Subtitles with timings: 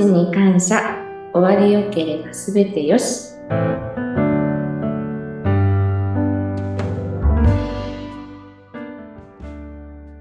[0.00, 0.96] ちに感謝。
[1.34, 3.34] 終わりよければすべてよし。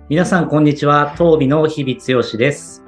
[0.09, 1.15] 皆さん、こんにちは。
[1.17, 2.83] 当美の日々剛です。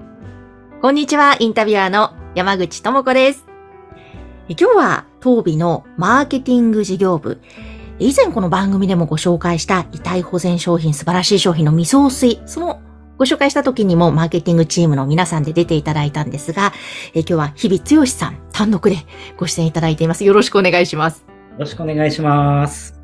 [0.81, 3.45] こんにちは、インタビュアーの山口智子です。
[4.49, 7.39] え今日は、当美のマーケティング事業部。
[7.99, 12.41] 以前この番組でもご紹介した遺体保全商品、素晴らしい商品の未送水。
[12.45, 12.81] その
[13.21, 16.73] ご紹介した時にもマーケティングチームの皆さんで出ていただいたんですが、
[17.13, 18.97] え今日は日々剛さん単独で
[19.37, 20.25] ご出演いただいています。
[20.25, 21.23] よろしくお願いします。
[21.51, 22.99] よろしくお願いします。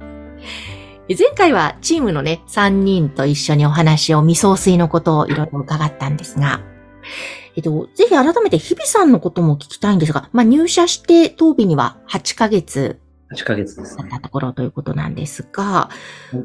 [1.08, 6.62] え前回はチームのね、3人と一緒にお話を未送水のことをいろいろ伺ったんですが、
[7.56, 13.00] えっと、ぜひ改めて日々さんのことも聞きたいんですが、まあ、入社して当日には8ヶ月
[13.36, 14.20] 8ヶ月ですねだっ。
[14.20, 15.92] たところということなんですが
[16.34, 16.40] うん、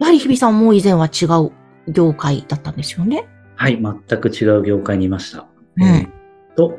[0.00, 1.52] やはり日々さんも以前は違う
[1.88, 3.26] 業界だったんですよね。
[3.56, 5.46] はい、全く違う業界にいました。
[5.76, 6.12] うん
[6.56, 6.78] と、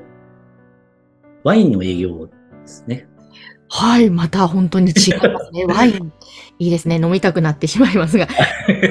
[1.43, 2.33] ワインの営業で
[2.65, 3.07] すね。
[3.69, 5.65] はい、また本当に違いますね。
[5.67, 6.13] ワイン、
[6.59, 6.97] いいですね。
[6.97, 8.27] 飲みたくなってしまいますが。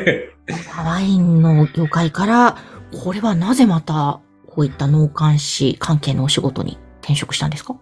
[0.84, 2.56] ワインの業界から、
[3.04, 7.76] これはなぜまた、こういった農監視関係のお仕事に転職したんですか？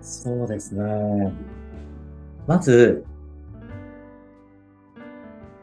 [0.00, 1.32] そうですね。
[2.46, 3.04] まず、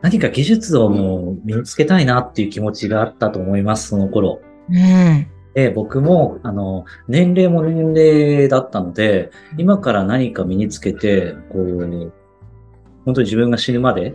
[0.06, 4.40] 何か技術をもう身につけたいなっていう気持ちがあったと思います、その頃。
[4.70, 5.28] うん。
[5.56, 12.12] で、僕も、あの、年齢も年齢だったので、今から何か身につけて、こう、
[13.04, 14.14] 本当に自分が死ぬまで、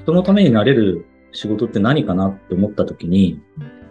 [0.00, 3.40] 人のためになれる仕事って何かなって思った時に、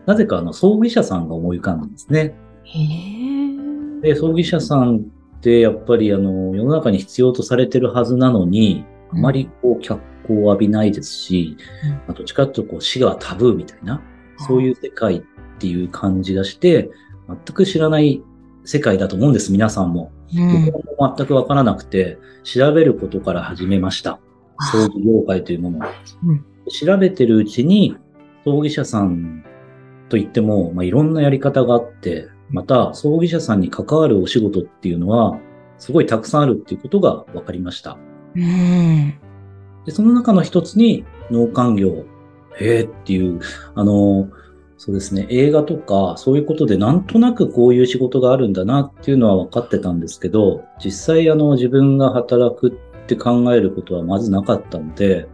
[0.07, 2.35] なぜかあの、葬儀社さんが思い浮かんだんですね。
[2.65, 2.79] へ
[4.03, 4.09] え。
[4.09, 14.01] で、葬儀社さんってやっぱりあの、世の中に必要とされてるはずなのに、あまりこう、脚光を浴びないですし、うんまあどっちかというとこう死がタブーみたいな、
[14.47, 15.21] そういう世界っ
[15.59, 16.89] ていう感じがして、
[17.27, 18.23] 全く知らない
[18.65, 20.11] 世界だと思うんです、皆さんも。
[20.35, 20.65] うん。
[20.71, 24.19] 僕も全くわからなくて、調べることから始めました。
[24.71, 25.81] 葬儀業界というものを。
[26.25, 27.97] うん調べてるうちに、
[28.45, 29.43] 葬儀社さん
[30.07, 35.39] といっても、まあ、いろんなやり方があって、また、葬儀社さんに関わるお仕事っていうのは、
[35.77, 37.97] すごいたくさんあるっていうことが分かりました。
[38.35, 39.19] うん。
[39.85, 42.05] で、その中の一つに農環業、
[42.59, 43.39] へえっていう、
[43.75, 44.29] あの、
[44.77, 55.27] そうですね、映画とかそういうことでなんとなくこういう仕事があるんだなっていうのは分かってたんですけど、実際あの自分が働くって考えることはまずなかったので、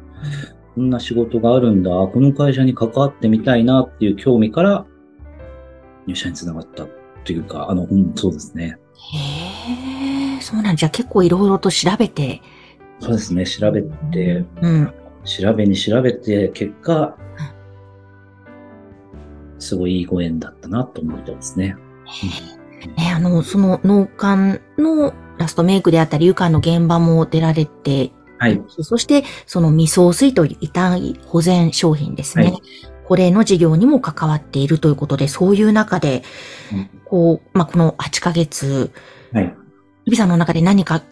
[0.73, 4.85] こんな仕事があるんだ、この会社に関わってみたいなっていう興味から
[6.07, 6.89] 入社につながったっ
[7.23, 8.79] ていうか、あの、うん、そうですね。
[9.13, 10.41] へえ。
[10.41, 12.41] そうなんじゃ、結構いろいろと調べて。
[13.00, 14.94] そうですね、調べて、うん。
[15.23, 17.17] 調べに調べて、結果、
[19.59, 21.75] すごいいいご縁だったなと思ってますね。
[22.97, 24.35] ね、あの、その農家
[24.78, 28.61] のラストメイクであったり、床の現場も出られて、はい。
[28.67, 32.45] そして、その未送水という遺体保全商品ですね。
[32.45, 32.61] はい
[33.05, 36.23] これの事業にも関わっているということで、そういう中で、
[36.73, 38.91] うんこう、まあ、この8ヶ月、
[39.31, 39.55] はい。
[40.05, 41.03] 日比さんの中で何か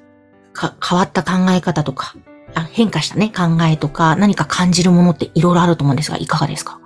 [0.53, 2.15] か変わった考え方とか、
[2.55, 6.79] あ変化したね、考えとか、何か感じるものっていろいろあると思うんですが、いかがですか？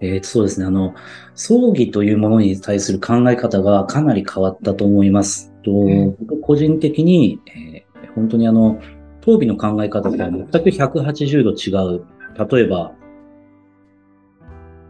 [0.00, 0.66] えーと、そうですね。
[0.66, 0.94] あの、
[1.34, 5.52] 葬儀というものに対する考え方がかなり変わったと思います。
[5.64, 7.84] とん僕個人的に、えー
[8.14, 8.78] 本当にあの、
[9.22, 12.04] 当備の考え方とは全く180度違う。
[12.48, 12.92] 例えば、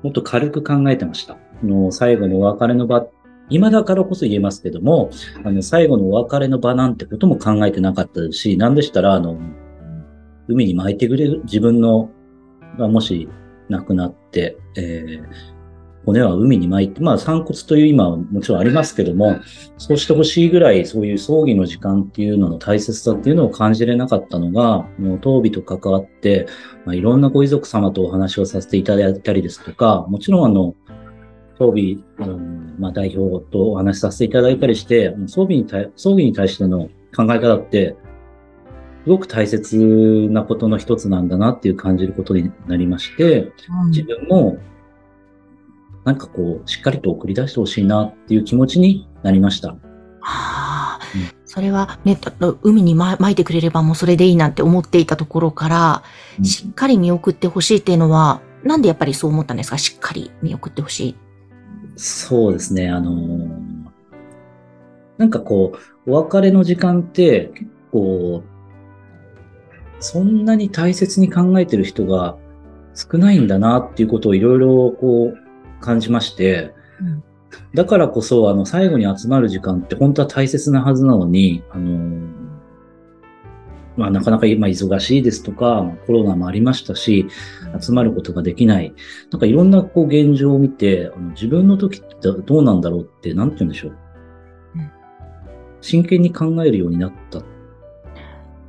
[0.02, 1.34] もっと軽く考えてました。
[1.34, 3.06] あの最後のお別れの場、
[3.50, 5.10] 今だからこそ言えますけども、
[5.44, 9.38] あの、最後のお別れの場なんてことも考えてなかったし、なんでしたら、あの、
[10.48, 12.10] 海に巻いてくれる自分の、
[12.78, 13.28] がもし
[13.68, 15.54] 亡くなって、えー
[16.04, 19.38] 骨は海に巻いて、まあ散骨という今はもちろんありますけども、
[19.78, 26.46] そうしてほしいぐらいそういう葬儀の時間っていうのの大切さっていうのを感じれなかったのが、もう当備と関わって、
[26.84, 30.74] まあ、いろんなご遺族様とお話をさせていただいたりですとか、もちろんあの、
[31.58, 37.96] 当備、うんまあ、代表とお話しさせていただいたりして、あの葬儀に対、葬儀に対しての考え方って、
[39.04, 43.52] すごく大切なことの一つなんだなっていう感じることになりまして、
[43.88, 44.58] 自分も、
[46.04, 49.68] なんかこう、しっかりと送り出してほしいなっていう気持ちになりました。
[49.68, 49.78] は
[50.20, 51.44] あうん。
[51.44, 56.02] それはね、だ海にま撒いてくれればもうそれでいいなんて思っていたところから、
[56.38, 56.44] うん。
[56.44, 59.78] しっかり見送ってほしいっていうのは、なんでやっぱりそう思ったんですか？
[59.78, 61.16] しっかり見送ってほしい。
[61.96, 63.84] そうですね、あのー
[65.18, 65.72] なんかこ
[66.06, 68.42] う、お別れの時間って結構、
[70.00, 72.36] そんなに大切に考えてる人が
[72.94, 77.24] 少ないんだなっていうことをいろいろこう感じまして、うん。
[77.74, 82.23] だからこそ、あの、最後に集まる時間って本当は大切なはずなのに、あの、
[83.96, 87.26] まあ、なかなか今忙しいですとか、コロナもありましたし、
[87.80, 88.92] 集まることができない。
[89.30, 93.96] なんかいろんなこう現状を見て、あの自分の時ってどうなんだろうって、なんて言うんでしょう？
[95.80, 97.40] 真剣に考えるようになった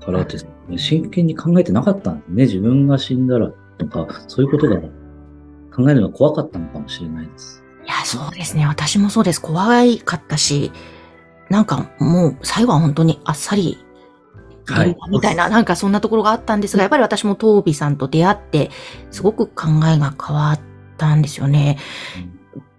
[0.06, 2.44] からですね、真剣に考えてなかったんですね。
[2.44, 4.78] 自分が死んだらとか、そういうことが
[5.76, 7.64] 考えるのが怖かったのかもしれないです。
[7.84, 8.68] いや、そうですね。
[8.68, 9.42] 私もそうです。
[9.42, 9.66] 怖
[10.04, 10.72] かったし、
[11.50, 13.78] なんかもう最後は本当にあっさり
[14.68, 14.98] はい。
[15.10, 18.72] みたいな、なんかそんなところがあったんですが、やっぱり私もトービさんと出会って、
[19.12, 20.60] すごく考えが変わっ
[20.98, 21.78] たんですよね。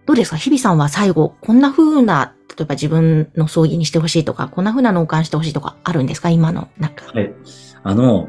[0.06, 0.36] どうですか？
[0.36, 6.30] 日比さんは最後、こんな風な、例えば自分の葬儀にしてほしいとか、こんな風な納棺してほしいとかあるんですか？
[6.30, 7.06] 今の中。
[7.12, 7.32] はい。
[7.82, 8.28] あの、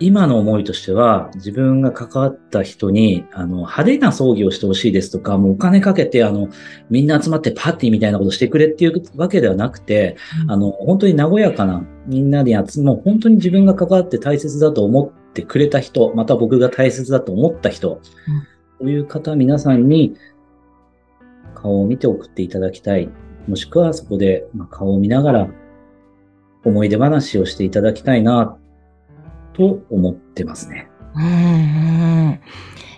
[0.00, 6.48] 今の思いとしては、自分が関わった人に、あの、派手な葬儀をしてほしいですとか、もうお金かけて、あの、
[6.88, 18.00] みんな集まってパーティーみたいなことしてくれっていうわけではなくて、うん、あの、本当に和やかな、みんなで集もう本当に自分が関わって大切だと思ってくれた人、また僕が大切だと思った人、うん、
[18.80, 20.14] そういう方、皆さんに
[21.54, 23.10] 顔を見て送っていただきたい。
[23.46, 25.48] もしくはそこで顔を見ながら
[26.64, 28.56] 思い出話をしていただきたいな、
[29.54, 30.90] と思ってますね。
[31.14, 32.40] うんうん。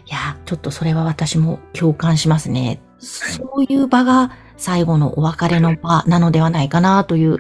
[0.07, 2.83] いや、ちょっとそれは私も共感しますね。
[2.99, 7.39] そういう場が最後のお別れの場なのではないかなという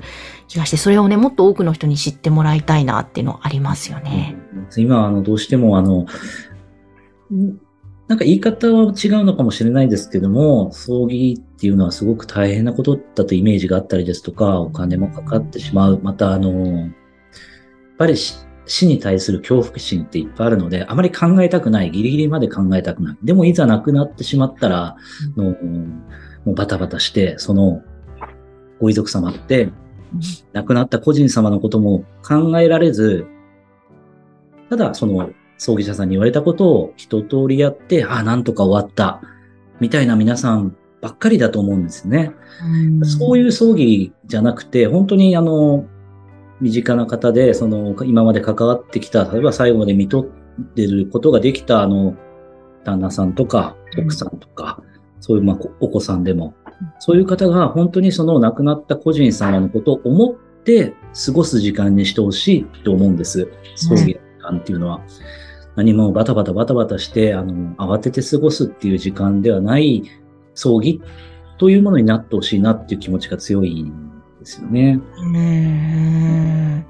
[0.49, 4.37] 気がして、それをね、もっと多くの人に知ってもらいたいなっていうのありますよね。
[4.76, 6.06] 今、あの、どうしても、あの、
[8.09, 16.00] なんか言い方は違うのかもしれないですけども、葬儀っていうのはすごく大変なことだとイメージがあったりですとか、お金もかかってしまう。
[16.03, 16.91] また、あの、やっ
[17.99, 18.14] ぱり
[18.67, 23.17] 死に対する恐怖心っていっぱいあるので、あまり考えたくない、ギリギリまで考えたくない。
[23.23, 24.97] でもいざ亡くなってしまったら、
[25.37, 25.50] の
[26.44, 27.82] もうバタバタして、その
[28.81, 29.70] ご遺族様って、
[30.53, 33.26] 亡くなった個人様のことも考えられず、
[34.70, 39.23] ただその葬儀社さんに言われたことを一通りやって、ああ、なんとか終わった、
[39.81, 42.32] みたいな皆さんばっかりだと思うんですね。
[43.00, 45.85] うそういう葬儀じゃなくて、本当にあの、
[46.62, 50.25] 身近な方で、その、今まで関わってきた、例えば最後まで見とっ
[50.75, 52.14] てることができた、あの、
[52.85, 56.55] 旦那さんとか、奥さんとか、うん、そういう、まあ、お子さんでも、
[57.00, 60.94] そういう方が本当にその亡くなった個人様のことを思って
[61.26, 63.49] 過ごす時間にしてほしいと思うんです。
[63.75, 65.00] 葬儀の時間っていうのは。
[65.75, 70.03] 何もバタバタバタバタして、あの、慌てて過ごすっていう時間ではない
[70.55, 71.00] 葬儀
[71.59, 73.91] というものになってほしいなっていう気持ちが強い
[74.42, 75.00] ですよね。
[75.18, 76.84] うん。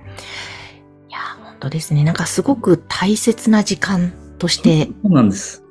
[1.08, 2.04] いや、本当ですね。
[2.04, 4.86] なんかすごく大切な時間として。
[4.86, 5.62] そうなんです。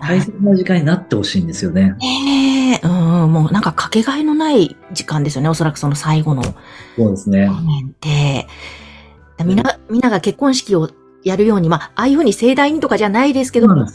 [0.00, 1.94] 大切な時間になってほしいんですよね。
[2.02, 5.48] ええー、うん、もうなんかかけがえのない時間ですよね。
[5.48, 6.42] おそらくその最後の。
[6.42, 7.46] そうですね。
[7.46, 8.46] 場面って。
[9.44, 10.90] みんな、みんなが結婚式を
[11.24, 13.86] やるように、まあ、ああいうふうに盛大にとかじゃないですけど、同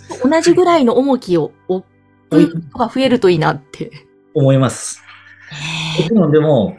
[0.42, 1.86] じぐらいの重きを置
[2.30, 3.92] く人が増えるといいなって。
[4.34, 5.02] 思います。
[6.00, 6.78] もちろんでも、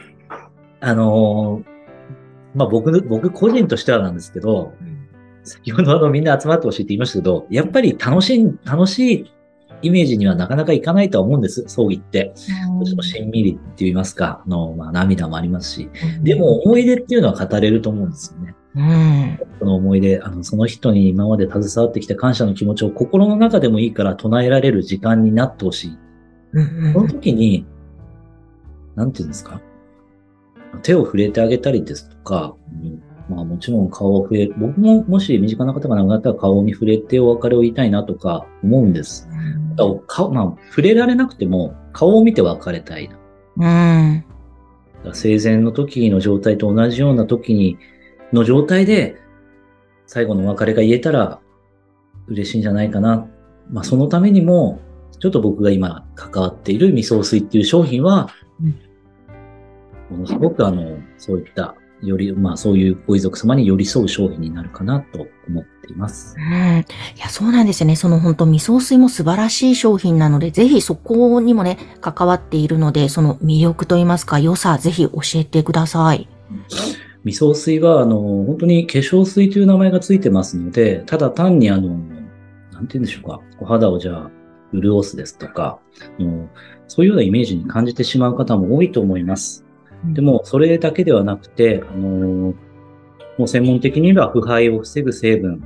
[0.80, 4.72] あのー、まあ僕、僕個人としてはなんですけど、
[5.44, 9.32] 先ほどあのみんな集まってほしいって言いましたけど、やっぱり楽しい、楽しい
[9.82, 12.34] イメージにはなかなかいかないとは思うんです、葬儀って。
[12.78, 15.90] どうしてもしんみりって言いますか、の、まあ涙もありますし。
[16.22, 18.54] でも思い出っていうのは語れると思うんですよね。
[18.76, 25.98] うん、その思い出、あの、その人に今まで携わってきた感謝の気持ちを心の中でもいいから唱えられる時間になってほしい。
[26.52, 27.66] うんその時に、
[28.94, 29.60] なんていうんですか？
[30.82, 39.28] 手を触れてあげたりですとか、うんまあもちろん顔を触れ、僕ももし身近な方が亡くなったら顔に触れてお別れを言いたいなとか思うんです。
[39.30, 44.24] うん、顔まあ、触れられなくても顔を見て別れたいな。
[45.04, 47.78] うん、生前の時の状態と同じような時に、
[48.32, 49.16] の状態で
[50.06, 51.40] 最後のお別れが言えたら
[52.28, 53.26] 嬉しいんじゃないかな。
[53.70, 54.80] まあそのためにも、
[55.18, 58.30] ちょっと僕が今関わっている味噌水っていう商品は、
[60.10, 66.36] ものすごくあの、そういった、より、まあそういうご遺族様に寄り添う商品になるかなと思っています。
[66.38, 66.84] うん。
[67.16, 67.96] いや、そうなんですよね。
[67.96, 76.28] その本当味噌水も素晴らしい商品なので、ぜひそこにもね、関わっているので、その魅力といいますか、良さ、ぜひ教えてください。
[77.24, 84.30] 味噌水は、あの、本当に化粧水という名前がついてますので、ただ単にあの、なんて言うんでしょうか、お肌をじゃあ、
[84.72, 85.80] 潤すですとか、
[86.86, 89.64] そういうようなイメージに感じてしまう方も多いと思います。
[90.04, 92.54] でも、それだけではなくて、あの
[93.38, 95.64] もう専門的には腐敗を防ぐ成分、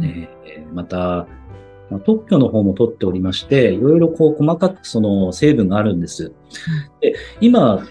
[0.00, 1.26] えー、また、
[1.90, 6.32] まあ、特許の方も取っておりまして、いろいろこう細かくその成分があるんです。
[7.00, 7.86] で、今、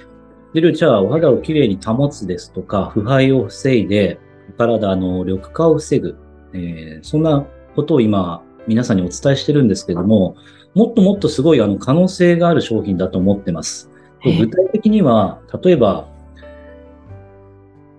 [0.54, 4.20] 出るじゃあお肌をきれいに保つですとか、腐敗を防いで、
[4.50, 6.18] お体の緑化を防ぐ、
[6.54, 7.46] えーそんな
[7.76, 10.36] ことを今、皆さんにお伝えしてるんですけども、
[10.74, 13.91] もっともっとすごいあの可能性がある商品だと思ってます。
[14.24, 16.08] で具体的には、例えば、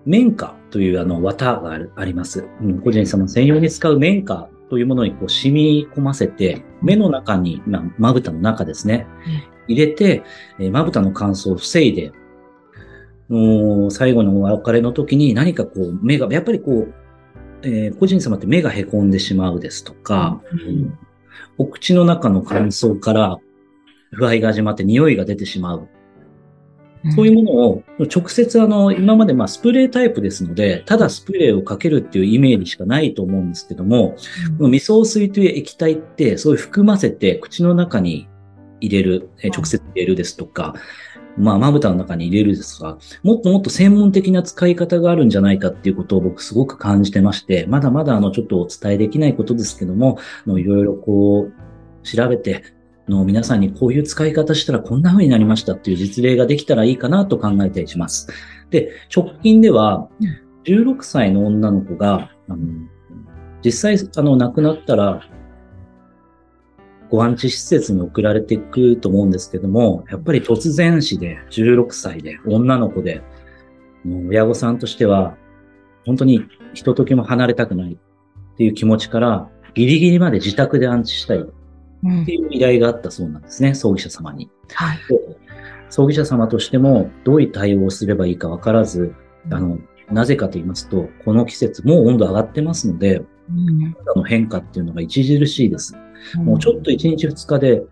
[0.04, 2.44] 綿花というあの綿があるあります。
[2.60, 9.06] うん個人様専用に使う綿花というものにこう染み込ませて、目の中に、まあまぶたの中ですね、
[9.68, 10.22] 入れて、
[10.58, 12.12] えーまぶたの乾燥を防いで、
[13.90, 16.94] 最後のお別れの時に何かこう目が、やっぱりこう、
[17.62, 20.98] えー個人様って目が凹んでしまうですとか、うん
[21.58, 23.38] お口の中の乾燥から
[24.12, 25.88] 腐敗が始まって匂いが出てしまう。
[27.16, 34.16] そういうものを直接あの、今までまあスプレータイプですので、ただスプレーをかけるっていうイメージしかないと思うんですけども、
[34.58, 38.28] この味噌水という液体ってそういう含ませて口の中に
[38.80, 40.74] 入れる、えー直接入れるですとか、
[41.36, 51.52] まあ、まぶたの中に入れるですとか、もっともっと専門的な使い方があるんじゃないかっていうことを僕すごく感じてまして、まだまだあの、ちょっとお伝えできないことですけども、いろいろこう、
[52.06, 58.28] 調べて、あの皆さんにこういう使い方したらこんな風になりましたっていう実例ができたらいいかなと考えたりします。
[58.70, 60.08] で、直近では、
[60.64, 62.58] 16歳の女の子が、あの
[63.64, 65.20] 実際、あの、亡くなったら、
[67.10, 73.22] ご安置施設に送られていくと思うんですけども、やっぱり突然死で、16歳で、女の子で、
[74.28, 75.36] 親御さんとしては、
[76.06, 76.44] 本当に
[76.74, 81.44] ひとときも離れたくないっていう気持ちから、ギリギリまで自宅で安置したい
[82.06, 84.50] っうんていう依頼があったそうなんですね、葬儀社様に。
[84.72, 84.98] はい。
[85.08, 85.20] で
[85.90, 89.14] 葬儀社様としても、どういう対応をすればいいかわからず、
[89.50, 89.78] あの、
[90.10, 95.94] なぜかと言いますと、この季節、もう温度上がってますので、うん肌の変化っていうのが著しいです。
[96.36, 97.82] もうちょっと1日2日で、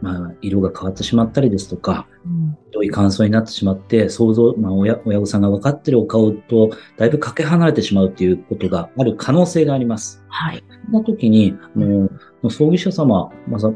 [0.00, 10.22] まあ、色が変わってしまったりですとか、うんひどい乾燥になってしまって、想像、まあ、親、親御さんが分かってるお顔と、だいぶかけ離れてしまうっていうことがある可能性があります。
[10.28, 10.62] はい。
[10.84, 12.08] そんな時に、あの、
[12.48, 13.72] 葬儀社様、まさ、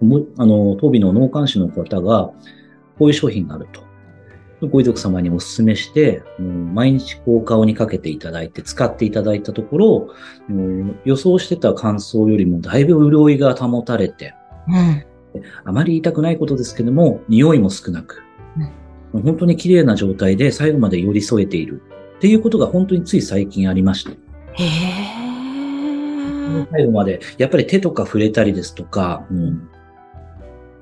[0.00, 2.30] もあの、当備の農幹士の方が、
[2.98, 3.86] こういう商品があると。
[4.62, 10.14] ご遺族様にお勧めして、うん毎日こう顔にかけていただいて、使っていただいたところ、
[10.48, 14.34] うん予想してた乾燥よりもだいぶ潤いが保たれて、
[14.68, 15.04] うん。
[15.64, 18.22] あまり言いたくないことですけども、匂いも少なく、
[19.12, 21.82] 本当に綺麗な状態で最後まで寄り添えている
[22.16, 24.10] っていうことが本当につい最近ありました。
[24.10, 24.14] へ
[24.64, 25.26] え。
[26.72, 29.68] 最後まで、やっぱり手とか触れたりですとか、うん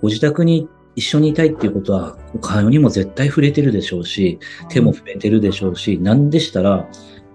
[0.01, 6.87] ご自宅に一緒にいたいっていうことは、お顔にも絶対触れてるでしょうし、手も触れてるでしょうし、なんでしたら、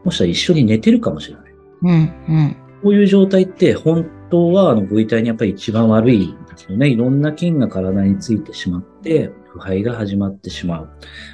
[0.04, 1.54] もしかしたら一緒に寝てるかもしれない。
[1.82, 1.92] うん。
[1.92, 1.96] う
[2.42, 2.56] ん。
[2.84, 6.36] こういう状態って本当はあのご遺体にやっぱり一番悪い
[6.76, 6.90] ね。
[6.90, 10.90] いろんな菌が体についてしまって、腐敗が始まってしまう。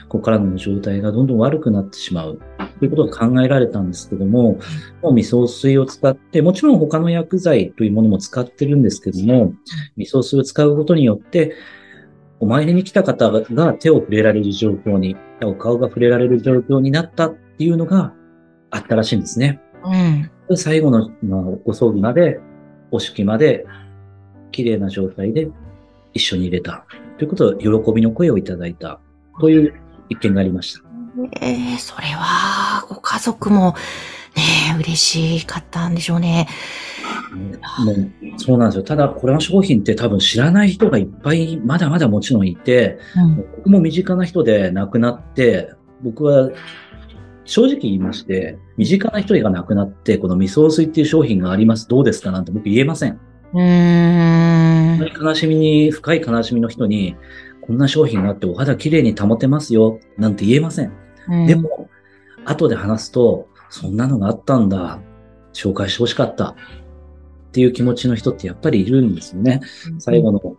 [0.08, 2.39] ここからの状態がどんどん悪くなってしまう。
[2.79, 4.60] ということが考えられたんですけども、
[5.01, 9.53] もう味噌水を使って、もちろん他の薬剤というものも使ってるんですけども、
[9.98, 11.53] 味噌水を使うことによって、
[12.39, 18.13] お参りに来た方が手を触れられる状況に、お顔が触れられる状況になったっていうのが
[18.72, 19.62] あったらしいんですね。
[20.50, 20.58] うん。
[20.58, 22.39] 最後の、まあ、ご葬儀まで、
[22.91, 23.65] お式まで、
[24.55, 25.50] 綺麗な状態で
[26.13, 26.85] 一緒に入れた。
[27.17, 29.01] ということで、喜びの声をいただいた。
[29.41, 29.74] という
[30.07, 30.81] 一件がありました。
[31.41, 33.75] ええそれは、ご家族も、
[34.35, 34.43] ね
[34.74, 36.47] え、嬉しかったんでしょうね。
[37.85, 38.83] もうそうなんですよ。
[38.83, 43.35] ただ、これの商品って多分知らない人がいっぱい、まだまだもちろんいて、うん。
[43.57, 46.50] 僕も身近な人で亡くなって、僕は
[47.43, 51.89] 正直言いまして、身近な人が亡くなって、この味噌水っていう商品があります。
[51.89, 53.19] どうですかなんて僕言えません。
[53.55, 55.24] うーん。
[55.24, 57.15] 悲しみに、深い悲しみの人に、
[57.62, 60.91] こんな商品があってお肌綺麗に保てますよ、なんて言えません。
[61.29, 61.89] うんで、も、
[62.43, 65.00] 後で話すと、そんなのがあったんだ、
[65.53, 66.55] 紹介してほしかった、っ
[67.53, 69.62] ていう気持ちの人ってやっぱりいるんですよね。
[70.00, 70.57] 最後の、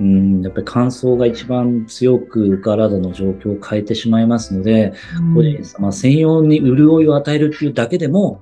[0.00, 8.40] うん、やっぱり乾燥が一番強く体の状況を変えてしまいますので、うん個人様専用に潤いを与えるっていうだけでも、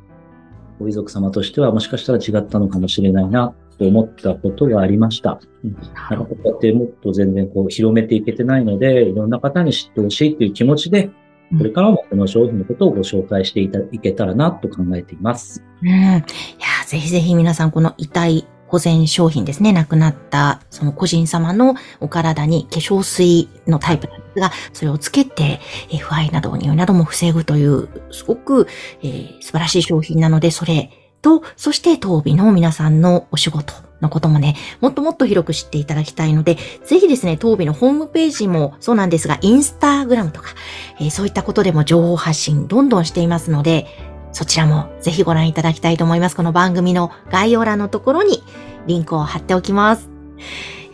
[0.79, 5.41] ご遺族様としてはもしかしたら違ったのかもしれないなと思ったことがありました。
[5.65, 5.73] うん
[6.11, 11.11] なんかこうやってもっと全然こう広めていけてないので、いろんな方に知ってほしいという気持ちで、
[11.59, 15.63] これからもこの商品のことをご紹介していたいけたらなと考えています。
[15.83, 15.89] うん。
[15.89, 16.23] いや、
[16.87, 28.69] ぜひぜひ皆さんこの遺体保全商品ですね、亡くなったその個人様のお体に化粧水のタイプなんですが、それをつけて、えー腐敗など、匂いなども防ぐという、すごく、
[29.03, 30.91] えー素晴らしい商品なので、それ
[31.23, 40.51] と、そして当美の皆さんのお仕事のこともね、もっともっと広く知っていただきたいので、ぜひですね、当美のホームページもそうなんですが、インスタグラムとか、
[41.01, 43.87] えーそういったことでも情報発信どんどんしていますので、
[44.33, 46.37] そちらもぜひご覧いただきたいと思います。
[46.37, 48.43] この番組の概要欄のところに
[48.87, 50.11] リンクを貼っておきます。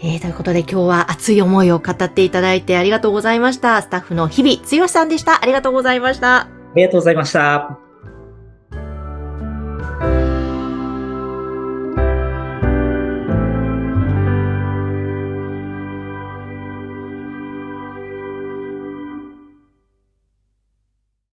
[0.04, 3.80] えー、ということで今日は熱い思いを語っていただいてありがとうございました。
[3.82, 5.42] スタッフの日々剛さんでした。
[5.42, 6.42] ありがとうございました。
[6.42, 7.81] ありがとうございました。